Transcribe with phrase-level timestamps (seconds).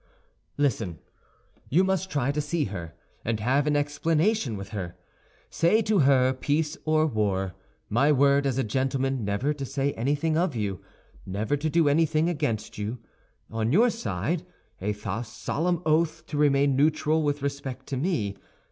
[0.57, 0.97] "Listen!
[1.69, 4.95] You must try to see her, and have an explanation with her.
[5.51, 7.53] Say to her: 'Peace or war!
[7.87, 10.81] My word as a gentleman never to say anything of you,
[11.23, 12.97] never to do anything against you;
[13.51, 14.43] on your side,
[14.81, 14.91] a
[15.23, 18.37] solemn oath to remain neutral with respect to me.